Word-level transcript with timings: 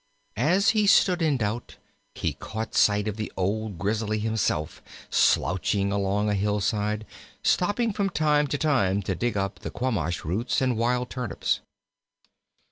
As 0.35 0.69
he 0.69 0.87
stood 0.87 1.21
in 1.21 1.37
doubt, 1.37 1.75
he 2.15 2.33
caught 2.33 2.73
sight 2.73 3.07
of 3.07 3.17
the 3.17 3.31
old 3.37 3.77
Grizzly 3.77 4.17
himself 4.17 4.81
slouching 5.11 5.91
along 5.91 6.27
a 6.27 6.33
hillside, 6.33 7.05
stopping 7.43 7.93
from 7.93 8.09
time 8.09 8.47
to 8.47 8.57
time 8.57 9.03
to 9.03 9.13
dig 9.13 9.37
up 9.37 9.59
the 9.59 9.69
quamash 9.69 10.25
roots 10.25 10.59
and 10.59 10.75
wild 10.75 11.11
turnips. 11.11 11.59